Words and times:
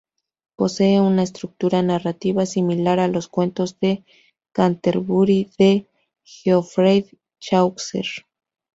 Posee 0.55 0.99
una 0.99 1.21
estructura 1.21 1.83
narrativa 1.83 2.47
similar 2.47 2.99
a 2.99 3.07
Los 3.07 3.27
Cuentos 3.27 3.79
de 3.79 4.03
Canterbury 4.51 5.51
de 5.59 5.87
Geoffrey 6.23 7.05
Chaucer. 7.39 8.05